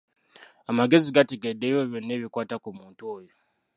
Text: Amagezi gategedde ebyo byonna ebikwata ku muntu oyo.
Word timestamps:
Amagezi 0.69 1.15
gategedde 1.17 1.65
ebyo 1.67 1.81
byonna 1.91 2.11
ebikwata 2.17 2.55
ku 2.63 2.69
muntu 2.77 3.01
oyo. 3.15 3.33